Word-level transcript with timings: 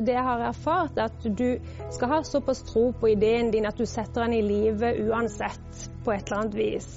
Det 0.00 0.14
jeg 0.14 0.24
har 0.24 0.40
erfart, 0.48 0.96
er 0.96 1.10
at 1.10 1.24
du 1.36 1.60
skal 1.92 2.08
ha 2.08 2.22
såpass 2.24 2.62
tro 2.64 2.86
på 2.96 3.12
ideen 3.12 3.50
din 3.52 3.68
at 3.68 3.76
du 3.76 3.84
setter 3.86 4.24
den 4.24 4.38
i 4.38 4.42
live 4.42 4.94
uansett, 5.06 5.88
på 6.04 6.14
et 6.14 6.24
eller 6.30 6.40
annet 6.40 6.56
vis. 6.56 6.88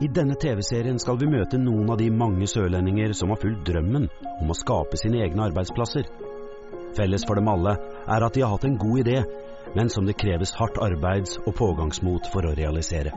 I 0.00 0.08
denne 0.08 0.36
TV-serien 0.40 0.98
skal 1.02 1.18
vi 1.20 1.28
møte 1.28 1.58
noen 1.60 1.90
av 1.92 1.98
de 2.00 2.06
mange 2.14 2.46
sørlendinger 2.48 3.12
som 3.18 3.32
har 3.34 3.40
fulgt 3.42 3.66
drømmen 3.68 4.06
om 4.40 4.52
å 4.52 4.56
skape 4.56 5.00
sine 5.00 5.20
egne 5.26 5.48
arbeidsplasser. 5.50 6.06
Felles 6.96 7.26
for 7.26 7.38
dem 7.38 7.50
alle 7.50 7.74
er 8.06 8.24
at 8.26 8.34
de 8.34 8.44
har 8.44 8.54
hatt 8.54 8.64
en 8.68 8.78
god 8.80 9.02
idé, 9.02 9.18
men 9.74 9.90
som 9.92 10.06
det 10.06 10.16
kreves 10.22 10.54
hardt 10.56 10.80
arbeids- 10.82 11.36
og 11.44 11.54
pågangsmot 11.58 12.30
for 12.32 12.46
å 12.46 12.54
realisere. 12.56 13.12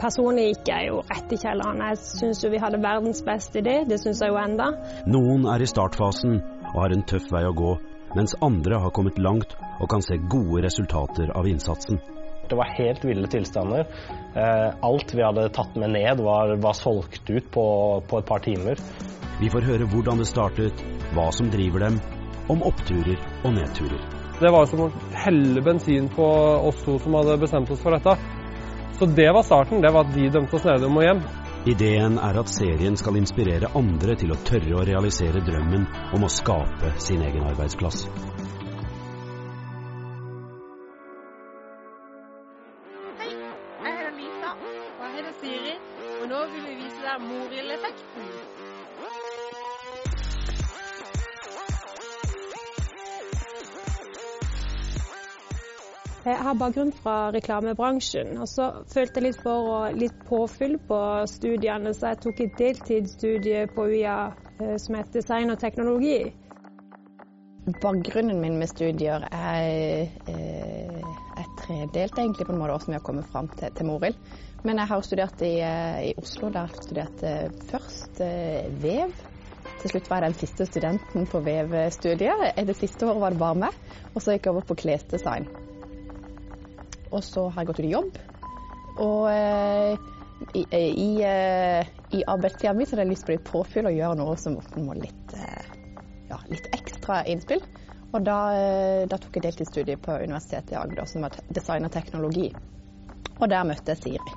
Personlig 0.00 0.44
gikk 0.50 0.68
jeg 0.70 0.90
jo 0.90 1.00
rett 1.08 1.32
i 1.34 1.38
kjelleren. 1.40 1.82
Jeg 1.88 2.02
syns 2.04 2.44
jo 2.44 2.52
vi 2.52 2.60
hadde 2.62 2.82
verdens 2.84 3.24
beste 3.26 3.60
idé, 3.60 3.80
det 3.88 3.98
syns 4.00 4.22
jeg 4.22 4.32
jo 4.32 4.38
enda. 4.40 4.70
Noen 5.10 5.48
er 5.50 5.64
i 5.64 5.68
startfasen 5.68 6.38
og 6.70 6.78
har 6.78 6.94
en 6.94 7.04
tøff 7.08 7.26
vei 7.32 7.42
å 7.48 7.56
gå, 7.56 7.74
mens 8.14 8.34
andre 8.40 8.78
har 8.82 8.94
kommet 8.94 9.18
langt 9.18 9.56
og 9.80 9.88
kan 9.90 10.02
se 10.02 10.18
gode 10.30 10.62
resultater 10.64 11.32
av 11.34 11.48
innsatsen. 11.50 12.00
Det 12.48 12.56
var 12.56 12.74
helt 12.76 13.04
ville 13.04 13.28
tilstander. 13.28 13.86
Eh, 14.36 14.68
alt 14.80 15.14
vi 15.14 15.22
hadde 15.24 15.48
tatt 15.48 15.76
med 15.80 15.94
ned 15.96 16.20
var, 16.20 16.56
var 16.60 16.76
solgt 16.76 17.30
ut 17.30 17.50
på, 17.50 17.66
på 18.08 18.18
et 18.20 18.28
par 18.28 18.44
timer. 18.44 18.80
Vi 19.40 19.50
får 19.50 19.66
høre 19.66 19.88
hvordan 19.90 20.20
det 20.20 20.28
startet, 20.28 20.84
hva 21.16 21.30
som 21.32 21.48
driver 21.50 21.88
dem, 21.88 21.96
om 22.52 22.62
oppturer 22.68 23.16
og 23.42 23.56
nedturer. 23.56 24.02
Det 24.34 24.50
var 24.50 24.66
som 24.66 24.84
å 24.84 24.90
helle 25.24 25.62
bensin 25.64 26.10
på 26.12 26.26
oss 26.68 26.82
to 26.84 26.98
som 27.00 27.16
hadde 27.16 27.38
bestemt 27.40 27.70
oss 27.70 27.82
for 27.82 27.96
dette. 27.96 28.16
Så 28.98 29.06
det 29.10 29.30
var 29.34 29.46
starten. 29.46 29.82
Det 29.82 29.90
var 29.94 30.06
at 30.06 30.14
de 30.14 30.28
dømte 30.30 30.58
oss 30.58 30.66
nede 30.68 30.86
og 30.86 30.94
må 30.94 31.04
hjem. 31.06 31.22
Ideen 31.64 32.18
er 32.20 32.36
at 32.36 32.50
serien 32.52 32.96
skal 33.00 33.16
inspirere 33.16 33.70
andre 33.78 34.12
til 34.20 34.34
å 34.34 34.36
tørre 34.44 34.74
å 34.76 34.82
realisere 34.84 35.40
drømmen 35.46 35.86
om 36.12 36.26
å 36.26 36.28
skape 36.28 36.90
sin 37.00 37.22
egen 37.24 37.46
arbeidsplass. 37.48 38.02
Hei, 43.22 43.30
jeg 43.32 43.96
heter 43.96 44.12
Lisa. 44.18 44.52
Og 44.60 45.06
jeg 45.06 45.16
heter 45.16 45.34
Siri. 45.40 45.74
Og 46.18 46.28
nå 46.34 46.44
vil 46.52 46.68
vi 46.68 46.76
vise 46.82 47.00
deg 47.06 47.26
Morild-effekten. 47.30 48.63
Jeg 56.24 56.38
har 56.40 56.54
bakgrunn 56.56 56.88
fra 56.96 57.28
reklamebransjen, 57.34 58.38
og 58.40 58.48
så 58.48 58.70
følte 58.88 59.20
jeg 59.20 59.26
litt 59.26 59.40
for 59.44 59.66
å, 59.68 59.80
litt 59.92 60.22
påfyll 60.24 60.78
på 60.88 61.00
studiene, 61.28 61.90
så 61.92 62.14
jeg 62.14 62.20
tok 62.22 62.38
et 62.40 62.54
deltidsstudie 62.56 63.66
på 63.74 63.84
UiA 63.90 64.14
eh, 64.32 64.78
som 64.80 64.96
het 64.96 65.10
design 65.12 65.52
og 65.52 65.58
teknologi. 65.60 66.32
Bakgrunnen 67.82 68.40
min 68.40 68.56
med 68.56 68.72
studier 68.72 69.26
er, 69.28 70.08
eh, 70.32 71.02
er 71.42 71.50
tredelt 71.60 72.16
egentlig 72.16 72.48
på 72.48 72.56
en 72.56 72.62
måte 72.62 72.72
hvordan 72.72 72.94
vi 72.94 72.96
har 72.96 73.04
kommet 73.04 73.28
fram 73.28 73.50
til, 73.58 73.76
til 73.76 73.88
Morild. 73.90 74.16
Men 74.64 74.80
jeg 74.80 74.92
har 74.94 75.04
studert 75.04 75.44
i, 75.44 75.58
eh, 75.60 76.00
i 76.08 76.14
Oslo, 76.24 76.48
der 76.48 76.72
jeg 76.72 76.86
studerte 76.86 77.34
først 77.68 78.24
vev. 78.80 79.12
Til 79.82 79.92
slutt 79.92 80.08
var 80.08 80.24
jeg 80.24 80.32
den 80.32 80.40
siste 80.40 80.70
studenten 80.72 81.28
på 81.28 81.44
vevstudiet. 81.44 82.56
Det 82.56 82.78
siste 82.80 83.12
året 83.12 83.20
var 83.26 83.36
det 83.36 83.44
bare 83.44 83.62
meg. 83.66 83.78
Og 84.14 84.24
så 84.24 84.32
gikk 84.38 84.48
jeg 84.48 84.56
over 84.56 84.68
på 84.72 84.80
klesdesign. 84.86 85.52
Og 87.14 87.22
så 87.22 87.46
har 87.48 87.62
jeg 87.62 87.70
gått 87.70 87.80
ut 87.80 87.86
i 87.86 87.94
jobb. 87.94 88.18
Og 89.04 89.30
eh, 89.30 90.10
i, 90.54 90.64
i, 90.80 91.10
eh, 91.22 91.94
i 92.14 92.22
arbeidstida 92.26 92.74
mi 92.74 92.86
hadde 92.86 93.02
jeg 93.04 93.12
lyst 93.12 93.26
på 93.26 93.34
litt 93.34 93.46
påfyll 93.48 93.88
og 93.90 93.96
gjøre 93.96 94.18
noe 94.20 94.36
som 94.40 94.58
må 94.82 94.96
litt, 94.98 95.34
eh, 95.38 95.72
ja, 96.30 96.38
litt 96.50 96.68
ekstra 96.74 97.22
innspill. 97.30 97.62
Og 98.14 98.22
da, 98.22 98.38
eh, 98.54 99.02
da 99.10 99.18
tok 99.18 99.38
jeg 99.38 99.48
deltidsstudie 99.48 99.98
på 99.98 100.14
Universitetet 100.22 100.76
i 100.76 100.78
Agder 100.78 101.08
som 101.10 101.26
var 101.26 101.34
design 101.50 101.86
og 101.86 101.94
teknologi. 101.94 102.52
Og 103.40 103.48
der 103.50 103.66
møtte 103.66 103.94
jeg 103.94 104.02
Siri. 104.02 104.34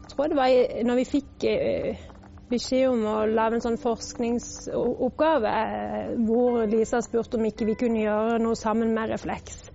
Jeg 0.00 0.16
tror 0.16 0.28
det 0.28 0.36
var 0.36 0.84
når 0.84 0.98
vi 0.98 1.06
fikk 1.08 1.46
eh, 1.48 2.02
beskjed 2.50 2.90
om 2.90 3.06
å 3.08 3.16
lage 3.30 3.56
en 3.56 3.64
sånn 3.64 3.80
forskningsoppgave 3.80 5.54
eh, 5.54 6.10
hvor 6.26 6.66
Lisa 6.68 7.00
spurte 7.04 7.38
om 7.38 7.46
ikke 7.48 7.68
vi 7.70 7.78
kunne 7.86 8.02
gjøre 8.02 8.40
noe 8.42 8.58
sammen 8.58 8.92
med 8.96 9.14
Refleks. 9.14 9.69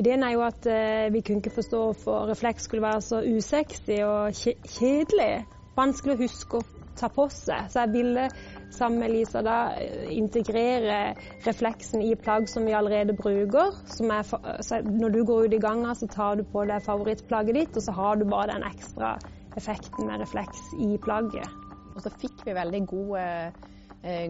Ideen 0.00 0.22
er 0.24 0.32
jo 0.32 0.44
at 0.46 0.66
eh, 0.70 1.08
vi 1.12 1.20
kunne 1.20 1.42
ikke 1.42 1.58
forstå 1.58 1.80
hvorfor 1.84 2.30
refleks 2.30 2.64
skulle 2.68 2.84
være 2.84 3.00
så 3.04 3.20
usexy 3.36 3.98
og 4.06 4.32
kjedelig. 4.32 5.44
Vanskelig 5.76 6.14
å 6.14 6.22
huske 6.22 6.60
å 6.60 6.64
ta 6.96 7.08
på 7.12 7.26
seg. 7.32 7.68
Så 7.72 7.82
jeg 7.82 7.92
ville 7.92 8.24
sammen 8.72 9.02
med 9.02 9.12
Lisa 9.12 9.42
da 9.44 9.58
eh, 9.80 10.08
integrere 10.16 11.00
refleksen 11.46 12.04
i 12.04 12.14
plagg 12.16 12.48
som 12.48 12.64
vi 12.68 12.76
allerede 12.76 13.16
bruker. 13.18 13.76
Er, 14.00 14.88
når 14.88 15.12
du 15.12 15.20
går 15.28 15.48
ut 15.48 15.56
i 15.58 15.60
ganga, 15.62 15.94
så 15.98 16.08
tar 16.08 16.40
du 16.40 16.46
på 16.48 16.64
deg 16.68 16.84
favorittplagget 16.84 17.58
ditt, 17.60 17.76
og 17.76 17.84
så 17.84 17.96
har 17.96 18.16
du 18.20 18.24
bare 18.28 18.54
den 18.54 18.66
ekstra 18.68 19.16
effekten 19.60 20.08
med 20.08 20.24
refleks 20.24 20.72
i 20.80 20.94
plagget. 21.04 21.48
Og 21.92 22.00
så 22.00 22.12
fikk 22.16 22.46
vi 22.46 22.56
veldig 22.56 22.82
god, 22.88 23.12
eh, 23.20 23.68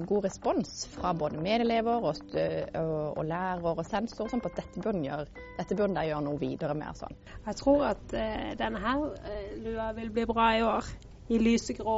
god 0.07 0.25
respons 0.27 0.87
fra 0.93 1.15
både 1.17 1.41
medelever 1.41 2.05
og, 2.05 2.19
og, 2.77 3.19
og 3.19 3.25
lærer 3.25 3.65
og 3.71 3.85
sensor 3.89 4.29
sånn 4.29 4.43
på 4.45 4.51
at 4.53 4.59
dette 4.61 4.83
burde, 4.85 5.23
burde 5.71 5.95
de 5.97 6.07
gjøre 6.11 6.25
noe 6.27 6.41
videre 6.41 6.77
med. 6.77 6.99
Sånn. 6.99 7.17
Jeg 7.47 7.59
tror 7.63 7.87
at 7.93 8.17
eh, 8.17 8.51
denne 8.61 8.83
her 8.83 9.07
eh, 9.25 9.55
lua 9.65 9.93
vil 9.97 10.11
bli 10.13 10.27
bra 10.29 10.51
i 10.59 10.61
år. 10.67 10.91
I 11.33 11.39
lysegrå. 11.41 11.97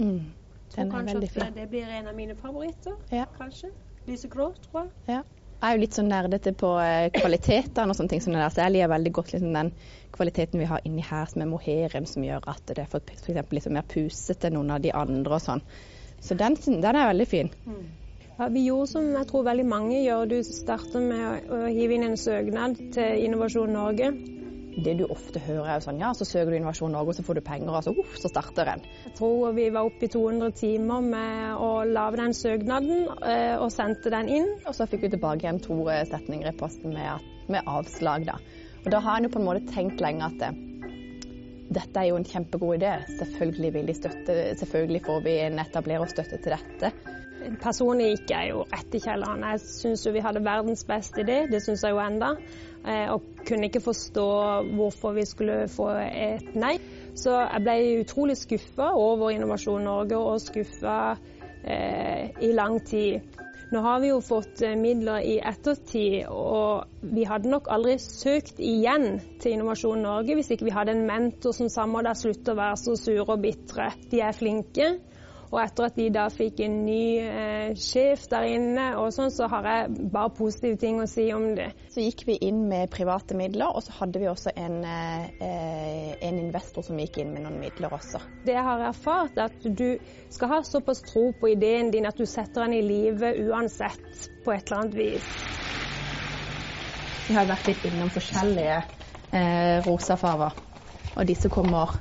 Mm. 0.00 0.32
Tror 0.72 0.80
Den 0.80 0.88
er 0.88 0.96
kanskje 0.96 1.22
at 1.22 1.36
fin. 1.36 1.54
det 1.54 1.68
blir 1.70 1.94
en 2.00 2.10
av 2.10 2.18
mine 2.18 2.34
favoritter. 2.34 2.98
Ja. 3.12 3.28
Kanskje. 3.38 3.70
Lysegrå, 4.08 4.50
tror 4.66 4.82
jeg. 4.82 4.92
Ja. 5.12 5.22
Jeg 5.62 5.70
er 5.70 5.76
jo 5.76 5.82
litt 5.84 5.94
sånn 5.94 6.08
nerdete 6.10 6.50
på 6.58 6.72
eh, 6.82 7.06
kvalitetene 7.14 7.92
og 7.92 7.94
sånne 7.94 8.10
ting 8.10 8.22
som 8.24 8.34
det 8.34 8.40
der, 8.42 8.50
så 8.50 8.64
jeg 8.64 8.74
liker 8.74 8.88
veldig 8.90 9.12
godt 9.14 9.28
liksom, 9.36 9.52
den 9.54 9.68
kvaliteten 10.10 10.58
vi 10.58 10.66
har 10.66 10.82
inni 10.88 11.04
her 11.06 11.28
som 11.30 11.44
er 11.44 11.50
moheren, 11.52 12.08
som 12.10 12.24
gjør 12.26 12.48
at 12.50 12.64
det 12.72 12.82
er 12.82 12.88
for, 12.90 13.04
for 13.14 13.30
eksempel 13.30 13.60
litt 13.60 13.68
mer 13.70 13.86
pusete 13.86 14.48
enn 14.48 14.58
noen 14.58 14.72
av 14.74 14.82
de 14.82 14.90
andre 14.90 15.38
og 15.38 15.44
sånn. 15.44 15.62
Så 16.22 16.38
den, 16.38 16.54
den 16.54 16.96
er 16.96 17.10
veldig 17.10 17.26
fin. 17.26 17.50
Ja, 18.38 18.48
vi 18.48 18.64
gjorde 18.66 18.90
som 18.94 19.08
jeg 19.12 19.26
tror 19.28 19.44
veldig 19.46 19.64
mange 19.68 19.98
gjør. 20.04 20.28
Du 20.30 20.38
starter 20.46 21.02
med 21.04 21.50
å, 21.52 21.64
hive 21.66 21.98
inn 21.98 22.06
en 22.06 22.16
søknad 22.18 22.78
til 22.94 23.26
Innovasjon 23.26 23.74
Norge. 23.74 24.12
Det 24.72 24.94
du 24.96 25.02
ofte 25.04 25.42
hører 25.44 25.66
er 25.68 25.76
jo 25.76 25.84
sånn, 25.84 25.98
ja, 26.00 26.14
så 26.16 26.24
søker 26.24 26.48
du 26.48 26.56
Innovasjon 26.56 26.94
Norge, 26.96 27.12
og 27.12 27.18
så 27.18 27.26
får 27.26 27.38
du 27.38 27.42
penger, 27.44 27.74
og 27.76 27.84
så, 27.84 27.92
uff, 27.92 28.14
så 28.22 28.30
starter 28.32 28.70
en. 28.72 28.86
Jeg 29.04 29.12
tror 29.18 29.52
vi 29.58 29.66
var 29.74 29.90
oppe 29.90 30.08
i 30.08 30.12
200 30.14 30.54
timer 30.62 31.04
med 31.04 31.60
å 31.60 31.70
lage 31.84 32.22
den 32.22 32.32
søknaden, 32.38 33.04
eh, 33.20 33.58
og 33.58 33.68
sendte 33.74 34.14
den 34.14 34.32
inn. 34.32 34.50
Og 34.64 34.72
så 34.78 34.88
fikk 34.88 35.04
vi 35.04 35.12
tilbake 35.12 35.44
igjen 35.44 35.60
to 35.62 35.76
eh, 35.92 36.06
setninger 36.08 36.48
i 36.48 36.56
posten 36.56 36.96
med, 36.96 37.28
med 37.52 37.68
avslag, 37.68 38.24
da. 38.30 38.40
Og 38.82 38.90
da 38.94 39.04
har 39.04 39.20
en 39.20 39.28
jo 39.28 39.34
på 39.36 39.42
en 39.42 39.50
måte 39.50 39.68
tenkt 39.74 40.00
lenge 40.02 40.24
at 40.26 40.40
det, 40.40 40.54
dette 41.74 42.00
er 42.00 42.10
jo 42.10 42.18
en 42.20 42.28
kjempegod 42.28 42.76
idé. 42.78 42.92
Selvfølgelig 43.18 43.72
vil 43.74 43.90
de 43.90 43.96
støtte, 43.96 44.38
selvfølgelig 44.60 45.02
får 45.06 45.20
vi 45.26 45.36
en 45.46 45.58
etablererstøtte 45.62 46.38
til 46.42 46.56
dette. 46.56 46.92
Personlig 47.62 48.12
gikk 48.12 48.30
jeg 48.30 48.50
jo 48.52 48.62
rett 48.70 48.94
i 48.94 49.00
kjelleren. 49.02 49.42
Jeg 49.50 49.62
syns 49.64 50.04
jo 50.06 50.12
vi 50.14 50.22
hadde 50.22 50.44
verdens 50.44 50.84
beste 50.86 51.24
idé, 51.24 51.40
det 51.50 51.62
syns 51.64 51.82
jeg 51.82 51.96
jo 51.96 52.02
enda. 52.02 52.36
Eh, 52.86 53.10
Og 53.10 53.22
kunne 53.46 53.66
ikke 53.66 53.82
forstå 53.82 54.26
hvorfor 54.76 55.16
vi 55.18 55.26
skulle 55.26 55.68
få 55.70 55.88
et 56.06 56.54
nei. 56.54 56.76
Så 57.18 57.34
jeg 57.34 57.64
ble 57.66 57.76
utrolig 58.04 58.36
skuffa 58.38 58.92
over 58.94 59.30
Innovasjon 59.34 59.84
Norge, 59.86 60.16
og 60.16 60.40
skuffa 60.40 61.16
eh, 61.64 62.30
i 62.42 62.52
lang 62.54 62.78
tid. 62.86 63.20
Nå 63.72 63.80
har 63.80 64.02
vi 64.02 64.10
jo 64.10 64.18
fått 64.20 64.60
eh, 64.60 64.74
midler 64.76 65.24
i 65.24 65.38
ettertid, 65.40 66.26
og 66.28 67.08
vi 67.16 67.24
hadde 67.24 67.48
nok 67.48 67.70
aldri 67.72 67.94
søkt 68.04 68.58
igjen 68.60 69.16
til 69.40 69.54
Innovasjon 69.56 70.02
Norge 70.04 70.36
hvis 70.36 70.52
ikke 70.52 70.68
vi 70.68 70.74
hadde 70.76 70.92
en 70.92 71.06
mentor 71.08 71.56
som 71.56 71.70
sa 71.72 71.86
må 71.88 72.02
da 72.04 72.12
slutte 72.16 72.52
å 72.52 72.58
være 72.58 72.76
så 72.82 72.98
sure 73.00 73.24
og 73.24 73.40
bitre. 73.40 73.88
De 74.12 74.20
er 74.20 74.36
flinke. 74.36 74.90
Og 75.52 75.58
etter 75.60 75.84
at 75.84 75.96
de 76.00 76.06
da 76.08 76.24
fikk 76.32 76.62
en 76.64 76.78
ny 76.86 77.02
eh, 77.20 77.72
sjef 77.76 78.24
der 78.32 78.46
inne, 78.54 78.86
og 78.96 79.10
sånn, 79.12 79.28
så 79.32 79.50
har 79.52 79.66
jeg 79.68 80.08
bare 80.14 80.32
positive 80.32 80.78
ting 80.80 81.00
å 81.02 81.08
si 81.10 81.26
om 81.36 81.50
det. 81.58 81.68
Så 81.92 82.00
gikk 82.00 82.24
vi 82.30 82.38
inn 82.48 82.62
med 82.70 82.88
private 82.92 83.36
midler, 83.36 83.68
og 83.68 83.84
så 83.84 83.92
hadde 83.98 84.22
vi 84.22 84.30
også 84.30 84.54
en, 84.56 84.78
eh, 84.88 86.14
en 86.24 86.38
investor 86.40 86.86
som 86.86 86.96
gikk 87.02 87.20
inn 87.20 87.34
med 87.34 87.44
noen 87.44 87.58
midler 87.60 87.92
også. 87.92 88.22
Det 88.46 88.56
jeg 88.56 88.64
har 88.64 88.86
erfart, 88.88 89.36
er 89.36 89.50
at 89.50 89.66
du 89.68 89.98
skal 90.32 90.54
ha 90.54 90.62
såpass 90.64 91.04
tro 91.04 91.26
på 91.36 91.52
ideen 91.52 91.92
din 91.92 92.08
at 92.08 92.16
du 92.16 92.24
setter 92.24 92.64
den 92.64 92.78
i 92.78 92.84
live 92.86 93.34
uansett, 93.44 94.30
på 94.46 94.54
et 94.56 94.64
eller 94.72 94.86
annet 94.86 94.96
vis. 94.96 95.28
Vi 97.28 97.36
har 97.36 97.44
vært 97.50 97.68
litt 97.68 97.84
innom 97.92 98.08
forskjellige 98.12 98.80
eh, 99.36 99.84
rosafarger, 99.84 100.56
og 101.12 101.28
disse 101.28 101.52
kommer 101.52 102.00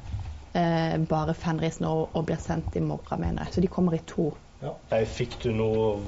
eh, 0.53 0.97
bare 1.09 1.35
fenris 1.37 1.79
nå 1.83 1.91
og 2.11 2.25
blir 2.27 2.39
sendt 2.41 2.75
i 2.75 2.83
morgen, 2.83 3.21
mener 3.21 3.45
jeg. 3.45 3.53
Så 3.55 3.61
de 3.61 3.71
kommer 3.71 3.95
i 3.97 4.03
to. 4.07 4.31
Ja. 4.61 4.75
Eh, 4.91 5.05
Fikk 5.09 5.39
du 5.43 5.51
noe 5.55 6.01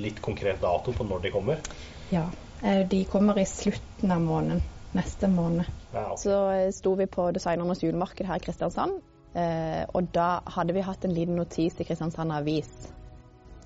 litt 0.00 0.20
konkret 0.22 0.60
dato 0.62 0.92
på 0.96 1.06
når 1.06 1.26
de 1.26 1.32
kommer? 1.34 1.60
Ja. 2.10 2.26
Eh, 2.62 2.86
de 2.88 3.04
kommer 3.08 3.38
i 3.38 3.46
slutten 3.46 4.12
av 4.12 4.20
måneden. 4.20 4.62
Neste 4.92 5.28
måned. 5.30 5.68
Wow. 5.92 6.16
Så 6.18 6.34
eh, 6.50 6.70
sto 6.74 6.96
vi 6.98 7.06
på 7.06 7.28
Designernes 7.34 7.82
julemarked 7.84 8.26
her 8.26 8.40
i 8.40 8.44
Kristiansand. 8.44 8.98
Eh, 9.38 9.84
og 9.94 10.10
da 10.14 10.40
hadde 10.50 10.74
vi 10.74 10.82
hatt 10.82 11.06
en 11.06 11.14
liten 11.14 11.38
notis 11.38 11.78
i 11.78 11.86
Kristiansand 11.86 12.34
Avis 12.34 12.72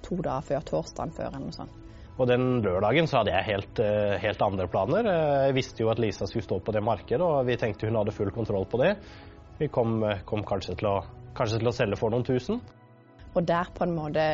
to 0.05 0.19
dager 0.21 0.45
før 0.45 0.69
torsdagen 0.69 1.15
før. 1.17 1.31
eller 1.31 1.47
noe 1.47 1.57
sånt. 1.57 1.81
Og 2.15 2.29
den 2.31 2.61
lørdagen 2.63 3.09
så 3.11 3.23
hadde 3.23 3.33
jeg 3.33 3.47
helt, 3.49 3.81
helt 4.23 4.43
andre 4.45 4.69
planer. 4.71 5.09
Jeg 5.49 5.55
visste 5.57 5.83
jo 5.83 5.89
at 5.91 5.99
Lisa 5.99 6.29
skulle 6.31 6.45
stå 6.47 6.61
på 6.63 6.75
det 6.77 6.83
markedet, 6.87 7.25
og 7.25 7.41
vi 7.49 7.57
tenkte 7.59 7.89
hun 7.89 7.97
hadde 7.99 8.15
full 8.15 8.31
kontroll 8.31 8.69
på 8.71 8.79
det. 8.85 8.93
Vi 9.59 9.69
kom, 9.69 10.03
eh, 10.03 10.23
kom 10.25 10.43
kanskje, 10.45 10.75
til 10.81 10.91
å, 10.91 10.97
kanskje 11.37 11.61
til 11.63 11.71
å 11.71 11.75
selge 11.75 11.99
for 12.01 12.15
noen 12.15 12.27
tusen. 12.27 12.61
Og 13.35 13.47
der 13.47 13.71
på 13.75 13.87
en 13.87 13.95
måte 13.95 14.25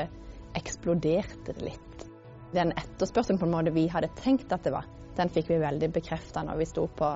eksploderte 0.57 1.55
det 1.57 1.65
litt. 1.65 2.07
Den 2.55 2.73
etterspørselen 2.73 3.39
på 3.39 3.47
en 3.47 3.55
måte 3.55 3.75
vi 3.75 3.87
hadde 3.93 4.11
tenkt 4.19 4.53
at 4.53 4.65
det 4.67 4.73
var, 4.75 4.89
den 5.17 5.31
fikk 5.31 5.53
vi 5.53 5.61
veldig 5.63 5.91
bekrefta 5.95 6.43
når 6.47 6.59
vi 6.59 6.67
sto 6.67 6.87
på, 6.97 7.11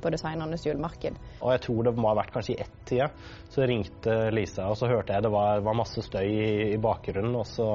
på 0.00 0.12
designernes 0.12 0.64
julemarked. 0.66 1.18
Og 1.40 1.52
jeg 1.54 1.62
tror 1.66 1.86
det 1.86 1.94
må 2.00 2.10
ha 2.10 2.16
vært 2.18 2.34
kanskje 2.34 2.56
i 2.56 2.60
ett-tida. 2.64 3.10
Så 3.52 3.68
ringte 3.68 4.18
Lisa, 4.34 4.66
og 4.70 4.78
så 4.80 4.90
hørte 4.90 5.14
jeg 5.14 5.26
det 5.26 5.32
var, 5.32 5.60
var 5.64 5.78
masse 5.78 6.02
støy 6.04 6.26
i, 6.26 6.50
i 6.74 6.80
bakgrunnen. 6.80 7.36
Og 7.38 7.46
så, 7.46 7.68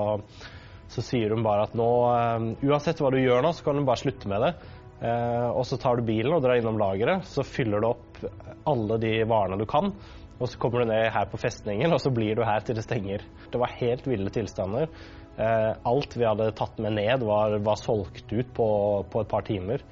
så 0.92 1.06
sier 1.06 1.36
hun 1.36 1.46
bare 1.46 1.70
at 1.70 1.78
nå, 1.78 1.92
eh, 2.10 2.50
uansett 2.68 3.00
hva 3.04 3.14
du 3.14 3.22
gjør 3.22 3.46
nå, 3.46 3.54
så 3.54 3.70
kan 3.70 3.80
du 3.80 3.86
bare 3.88 4.02
slutte 4.02 4.34
med 4.34 4.44
det. 4.48 4.56
Eh, 5.02 5.50
og 5.50 5.66
så 5.68 5.78
tar 5.82 6.00
du 6.00 6.08
bilen 6.08 6.34
og 6.36 6.44
drar 6.44 6.60
innom 6.60 6.80
lageret, 6.80 7.26
så 7.28 7.44
fyller 7.44 7.84
du 7.84 7.90
opp 7.90 8.22
alle 8.70 9.00
de 9.02 9.18
varene 9.28 9.60
du 9.60 9.66
kan. 9.70 9.92
Og 10.36 10.50
så 10.52 10.60
kommer 10.60 10.84
du 10.84 10.92
ned 10.92 11.08
her 11.16 11.28
på 11.32 11.40
festningen, 11.40 11.94
og 11.96 12.02
så 12.04 12.12
blir 12.12 12.36
du 12.36 12.44
her 12.44 12.64
til 12.66 12.76
det 12.76 12.84
stenger. 12.84 13.24
Det 13.52 13.60
var 13.60 13.76
helt 13.80 14.08
ville 14.08 14.32
tilstander. 14.34 14.90
Eh, 15.38 15.72
alt 15.88 16.16
vi 16.16 16.28
hadde 16.28 16.52
tatt 16.56 16.80
med 16.84 16.98
ned, 16.98 17.24
var, 17.28 17.58
var 17.64 17.80
solgt 17.80 18.32
ut 18.32 18.52
på, 18.56 18.68
på, 19.12 19.24
et 19.24 19.32
par 19.32 19.48
timer. 19.48 19.84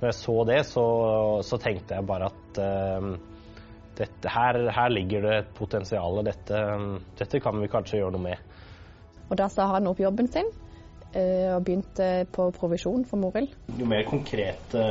Når 0.00 0.08
jeg 0.08 0.18
så 0.20 0.36
det, 0.48 0.60
så, 0.66 0.86
så 1.46 1.58
tenkte 1.60 1.98
jeg 1.98 2.08
bare 2.08 2.30
at 2.30 2.62
eh, 2.62 3.10
dette, 4.00 4.30
her, 4.32 4.62
her, 4.70 4.94
ligger 4.94 5.26
det 5.26 5.36
et 5.40 5.52
potensial. 5.58 6.22
Dette, 6.26 6.64
dette 7.18 7.42
kan 7.42 7.58
vi 7.60 7.70
kanskje 7.70 8.00
gjøre 8.00 8.14
noe 8.16 8.28
med. 8.30 8.48
Og 9.30 9.38
da 9.38 9.46
sa 9.52 9.68
han 9.74 9.86
opp 9.90 10.00
jobben 10.02 10.30
sin 10.30 10.48
og 11.18 11.64
begynte 11.66 12.06
på 12.30 12.46
provisjon 12.54 13.02
for 13.08 13.18
Morild. 13.22 13.52
Jo 13.78 13.88
mer 13.88 14.04
konkrete, 14.08 14.84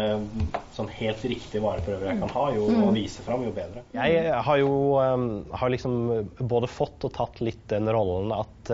sånn 0.75 0.91
helt 0.97 1.23
riktige 1.31 1.63
vareprøver 1.63 2.11
jeg 2.11 2.19
kan 2.21 2.33
ha, 2.35 2.45
jo 2.55 2.67
mm. 2.67 2.83
å 2.87 2.91
vise 2.95 3.23
fram, 3.25 3.45
jo 3.47 3.53
bedre. 3.55 3.85
Jeg 3.95 4.35
har 4.47 4.59
jo 4.59 4.73
har 4.99 5.73
liksom 5.73 5.95
både 6.39 6.69
fått 6.71 7.07
og 7.07 7.15
tatt 7.15 7.41
litt 7.45 7.63
den 7.71 7.89
rollen 7.93 8.35
at 8.35 8.73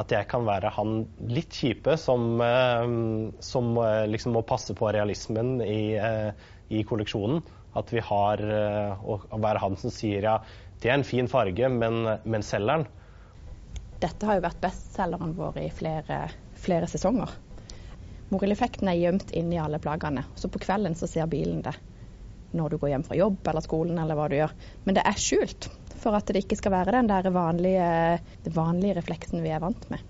at 0.00 0.12
jeg 0.14 0.28
kan 0.30 0.44
være 0.46 0.70
han 0.72 1.00
litt 1.28 1.56
kjipe 1.56 1.96
som, 1.98 2.38
som 3.42 3.72
liksom 4.08 4.36
må 4.36 4.44
passe 4.46 4.76
på 4.78 4.92
realismen 4.94 5.58
i, 5.64 5.98
i, 6.70 6.84
kolleksjonen. 6.86 7.42
At 7.76 7.90
vi 7.94 8.02
har 8.02 8.40
Å 8.40 9.18
være 9.38 9.62
han 9.62 9.76
som 9.78 9.92
sier 9.94 10.24
ja, 10.26 10.38
det 10.80 10.88
er 10.90 10.96
en 10.96 11.06
fin 11.06 11.28
farge, 11.28 11.68
men, 11.68 12.06
men 12.24 12.46
selger 12.46 12.80
den. 12.80 12.88
Dette 14.00 14.26
har 14.26 14.38
jo 14.38 14.46
vært 14.46 14.62
bestselgeren 14.62 15.34
vår 15.36 15.58
i 15.60 15.68
flere, 15.76 16.22
flere 16.60 16.88
sesonger. 16.90 17.32
Morilleffekten 18.30 18.88
er 18.88 18.98
gjemt 19.00 19.32
inni 19.34 19.58
alle 19.58 19.80
plaggene. 19.82 20.24
Så 20.38 20.48
på 20.48 20.60
kvelden 20.62 20.94
så 20.94 21.08
ser 21.10 21.30
bilen 21.30 21.62
det 21.66 21.74
når 22.50 22.70
du 22.70 22.78
går 22.82 22.90
hjem 22.90 23.04
fra 23.06 23.16
jobb 23.18 23.46
eller 23.46 23.62
skolen 23.62 23.98
eller 24.02 24.18
hva 24.18 24.28
du 24.30 24.36
gjør. 24.38 24.54
Men 24.86 24.96
det 24.98 25.04
er 25.06 25.18
skjult 25.22 25.68
for 26.00 26.16
at 26.18 26.30
det 26.30 26.44
ikke 26.44 26.58
skal 26.58 26.74
være 26.74 26.94
den 26.96 27.10
der 27.10 27.28
vanlige, 27.34 27.90
vanlige 28.54 28.96
refleksen 28.98 29.44
vi 29.44 29.52
er 29.54 29.62
vant 29.62 29.84
med. 29.92 30.02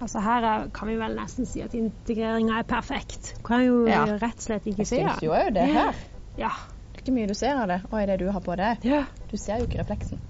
Altså 0.00 0.22
Her 0.24 0.46
er, 0.48 0.68
kan 0.72 0.88
vi 0.88 0.96
vel 0.96 1.14
nesten 1.18 1.46
si 1.48 1.60
at 1.62 1.74
integreringa 1.76 2.62
er 2.62 2.68
perfekt. 2.68 3.34
Kan 3.46 3.66
jo 3.66 3.82
ja. 3.88 4.06
rett 4.16 4.38
og 4.38 4.46
slett 4.46 4.70
ikke 4.70 4.86
se 4.88 5.02
Jeg 5.02 5.10
syns 5.10 5.26
jo 5.26 5.34
òg 5.36 5.52
det 5.58 5.66
her. 5.68 6.00
Ja. 6.40 6.54
Det 6.90 7.02
er 7.02 7.04
ikke 7.04 7.16
mye 7.18 7.28
du 7.28 7.36
ser 7.36 7.60
av 7.60 7.68
det. 7.68 7.82
Er 7.92 8.10
det 8.10 8.18
du 8.22 8.30
har 8.32 8.42
på 8.44 8.56
deg? 8.58 8.86
Ja. 8.88 9.04
Du 9.28 9.36
ser 9.36 9.60
jo 9.60 9.68
ikke 9.68 9.82
refleksen. 9.82 10.22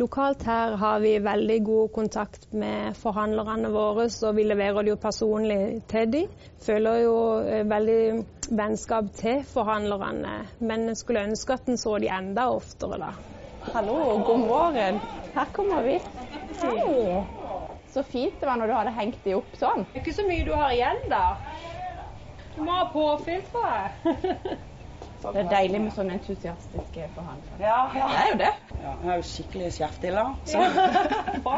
Lokalt 0.00 0.42
her 0.48 0.76
har 0.80 1.00
vi 1.00 1.18
veldig 1.20 1.58
god 1.64 1.90
kontakt 1.92 2.46
med 2.56 2.96
forhandlerne 2.96 3.68
våre, 3.74 4.06
og 4.08 4.36
vi 4.38 4.46
leverer 4.46 4.86
det 4.86 4.94
jo 4.94 5.00
personlig 5.02 5.82
til 5.90 6.08
dem. 6.14 6.30
Føler 6.64 7.02
jo 7.02 7.16
veldig 7.68 7.98
vennskap 8.56 9.10
til 9.18 9.42
forhandlerne, 9.44 10.32
men 10.64 10.96
skulle 10.96 11.26
ønske 11.28 11.58
at 11.58 11.68
en 11.68 11.76
så 11.76 11.98
de 12.00 12.08
enda 12.08 12.48
oftere, 12.54 13.02
da. 13.04 13.12
Hallo, 13.74 13.98
god 14.24 14.42
morgen. 14.46 15.00
Her 15.34 15.52
kommer 15.52 15.84
vi. 15.84 16.00
Hei. 16.62 17.22
Så 17.92 18.02
fint 18.08 18.40
det 18.40 18.48
var 18.48 18.56
når 18.56 18.72
du 18.72 18.76
hadde 18.78 18.96
hengt 18.96 19.24
de 19.28 19.36
opp 19.36 19.52
sånn. 19.60 19.84
Det 19.92 20.00
er 20.00 20.06
ikke 20.06 20.16
så 20.16 20.24
mye 20.24 20.48
du 20.48 20.54
har 20.56 20.72
igjen, 20.72 21.04
da. 21.12 21.24
Du 22.56 22.62
må 22.64 22.80
ha 22.80 22.88
påfyll, 22.92 23.44
tror 23.52 23.68
jeg. 23.76 24.60
Det 25.22 25.42
er 25.44 25.50
deilig 25.50 25.80
med 25.84 25.92
sånne 25.94 26.16
entusiastiske 26.18 27.04
forhandlere. 27.14 27.58
Ja, 27.62 27.76
ja. 27.94 28.08
Det 28.10 28.22
er 28.22 28.30
jo 28.30 28.38
det. 28.40 28.48
Ja, 28.82 28.94
jeg 29.02 29.10
er 29.12 29.20
jo 29.20 29.26
skikkelig 29.28 29.68
skjerfdiller. 29.76 30.32
Så. 30.50 30.62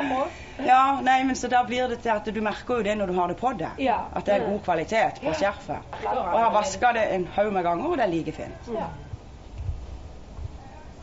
ja, 0.71 0.81
nei, 1.07 1.17
men 1.25 1.39
så 1.41 1.49
da 1.53 1.63
blir 1.69 1.89
det 1.89 2.03
til 2.05 2.13
at 2.13 2.29
du 2.29 2.41
merker 2.45 2.83
jo 2.83 2.87
det 2.89 2.99
når 3.01 3.13
du 3.13 3.17
har 3.17 3.33
det 3.33 3.39
på 3.41 3.55
deg. 3.63 3.81
Ja. 3.87 4.03
At 4.13 4.29
det 4.29 4.37
er 4.37 4.47
god 4.51 4.61
kvalitet 4.67 5.23
på 5.25 5.33
skjerfet. 5.39 5.97
Og 6.03 6.13
jeg 6.13 6.45
har 6.45 6.53
vaska 6.59 6.93
det 6.99 7.09
en 7.17 7.27
haug 7.39 7.51
med 7.57 7.67
ganger, 7.67 7.89
og 7.89 7.97
det 7.99 8.07
er 8.07 8.13
like 8.13 8.37
fint. 8.37 8.71
Ja. 8.75 8.91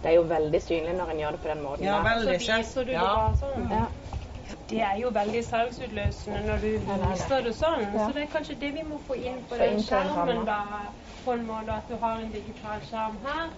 Det 0.02 0.10
er 0.10 0.16
jo 0.18 0.24
veldig 0.30 0.62
synlig 0.66 0.94
når 0.98 1.12
en 1.14 1.20
gjør 1.22 1.36
det 1.36 1.42
på 1.42 1.52
den 1.52 1.60
måten. 1.66 1.86
Ja, 1.86 2.00
veldig. 2.06 2.40
Så 2.42 2.62
viser 2.62 2.88
du 2.88 2.94
det 2.94 3.02
bare 3.02 3.36
sånn. 3.42 3.68
Ja. 4.72 4.78
Det 4.78 4.84
er 4.88 5.00
jo 5.04 5.14
veldig 5.16 5.44
salgsutløsende 5.46 6.42
når 6.48 6.66
du 6.66 6.70
viser 6.80 7.48
det 7.48 7.56
sånn. 7.60 7.88
Så 7.98 8.12
det 8.16 8.26
er 8.26 8.34
kanskje 8.34 8.60
det 8.66 8.74
vi 8.80 8.86
må 8.88 9.02
få 9.08 9.20
inn 9.20 9.42
på 9.50 9.60
den 9.60 9.82
skjermen, 9.84 10.46
da 10.48 10.62
på 11.26 11.32
en 11.32 11.44
måte 11.46 11.76
at 11.76 11.90
du 11.90 11.98
har 12.02 12.22
en 12.22 12.32
digital 12.34 12.82
skjerm 12.86 13.20
her. 13.26 13.52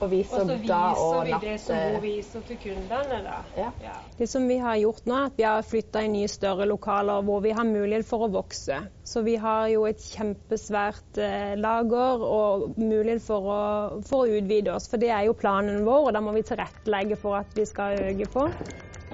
Og, 0.00 0.06
viser 0.08 0.40
og 0.40 0.46
så 0.48 0.54
viser 0.56 1.00
og 1.04 1.26
vi 1.26 1.34
det 1.42 1.56
som 1.60 1.76
hun 1.76 1.98
viser 2.00 2.44
til 2.48 2.56
kundene. 2.62 3.18
Da. 3.26 3.34
Ja. 3.56 3.66
Ja. 3.84 3.96
Det 4.16 4.28
som 4.32 4.46
vi 4.48 4.56
har 4.56 4.78
gjort 4.80 5.04
nå, 5.04 5.18
er 5.18 5.26
at 5.28 5.36
vi 5.36 5.44
har 5.44 5.66
flytta 5.68 6.04
i 6.06 6.08
nye, 6.08 6.28
større 6.32 6.64
lokaler 6.70 7.20
hvor 7.26 7.42
vi 7.44 7.52
har 7.52 7.68
mulighet 7.68 8.08
for 8.08 8.24
å 8.24 8.30
vokse. 8.32 8.78
Så 9.04 9.20
vi 9.26 9.36
har 9.42 9.68
jo 9.68 9.84
et 9.90 10.00
kjempesvært 10.00 11.20
eh, 11.20 11.52
lager 11.60 12.24
og 12.24 12.78
mulighet 12.80 13.26
for 13.26 13.52
å, 13.52 13.62
for 14.08 14.24
å 14.24 14.40
utvide 14.40 14.72
oss. 14.72 14.88
For 14.88 15.02
det 15.02 15.12
er 15.12 15.28
jo 15.28 15.36
planen 15.36 15.84
vår, 15.84 16.08
og 16.08 16.16
da 16.16 16.24
må 16.24 16.32
vi 16.38 16.46
tilrettelegge 16.48 17.20
for 17.20 17.42
at 17.42 17.52
vi 17.60 17.68
skal 17.68 18.00
øke 18.08 18.32
på. 18.32 18.48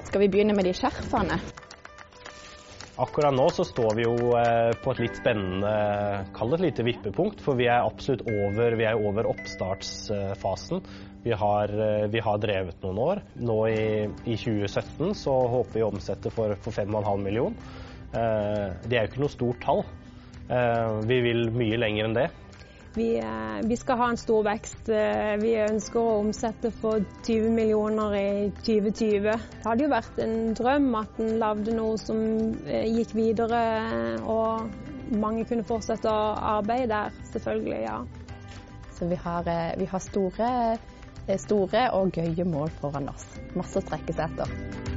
Skal 0.07 0.23
vi 0.23 0.29
begynne 0.31 0.55
med 0.55 0.69
de 0.69 0.73
skjerfene? 0.77 1.37
Akkurat 2.97 3.35
nå 3.35 3.49
så 3.53 3.65
står 3.67 3.97
vi 3.99 4.05
jo 4.07 4.15
på 4.81 4.93
et 4.95 5.01
litt 5.03 5.19
spennende, 5.19 5.73
kall 6.37 6.55
det 6.55 6.61
et 6.61 6.65
lite 6.69 6.87
vippepunkt. 6.87 7.43
For 7.45 7.59
vi 7.59 7.67
er 7.67 7.83
absolutt 7.85 8.23
over, 8.31 8.77
vi 8.79 8.87
er 8.89 8.97
over 9.03 9.27
oppstartsfasen. 9.29 10.81
Vi 11.27 11.35
har, 11.35 11.75
vi 12.13 12.23
har, 12.23 12.39
drevet 12.41 12.87
noen 12.87 13.03
år. 13.03 13.21
Nå 13.43 13.59
i, 13.69 13.83
i 14.31 14.39
2017 14.39 15.13
så 15.19 15.35
håper 15.57 15.81
vi 15.81 15.85
å 15.85 15.91
omsette 15.91 16.33
for, 16.33 16.55
for 16.63 16.79
5,5 16.79 17.27
million. 17.27 17.59
Det 18.15 18.95
er 18.95 19.03
jo 19.03 19.11
ikke 19.11 19.25
noe 19.27 19.35
stort 19.35 19.61
tall. 19.67 19.83
Vi 21.11 21.19
vil 21.27 21.51
mye 21.51 21.83
lenger 21.83 22.07
enn 22.07 22.17
det. 22.23 22.29
Vi, 22.97 23.23
vi, 23.69 23.77
skal 23.77 23.99
ha 24.01 24.09
en 24.09 24.17
stor 24.17 24.41
vekst. 24.47 24.89
Vi 25.43 25.53
ønsker 25.61 26.01
å 26.01 26.15
omsette 26.23 26.71
for 26.81 27.05
20 27.27 27.51
millioner 27.53 28.17
i 28.17 28.29
2020. 28.65 29.27
Det 29.27 29.67
hadde 29.67 29.85
jo 29.85 29.93
vært 29.93 30.21
en 30.25 30.37
drøm 30.57 30.89
at 30.97 31.21
en 31.21 31.37
lagde 31.43 31.77
noe 31.77 32.01
som 32.01 32.23
gikk 32.65 33.13
videre, 33.19 33.61
og 34.25 35.13
mange 35.13 35.45
kunne 35.45 35.67
fortsette 35.69 36.09
å 36.09 36.33
arbeide 36.57 36.89
der, 36.95 37.21
selvfølgelig. 37.35 37.83
ja. 37.85 38.01
Så 38.97 39.13
vi 39.13 39.21
har, 39.21 39.53
vi 39.77 39.93
har 39.93 40.01
store, 40.01 40.51
store 41.37 41.89
og 42.01 42.17
gøye 42.17 42.49
mål 42.49 42.73
foran 42.81 43.13
oss. 43.13 43.29
Masse 43.53 43.83
å 43.83 43.85
strekke 43.85 44.17
seg 44.17 44.33
etter. 44.33 44.96